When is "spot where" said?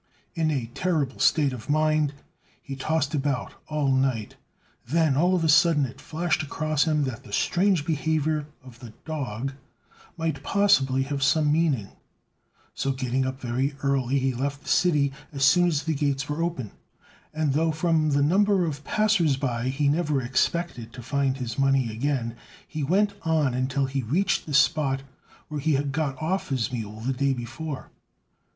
24.55-25.59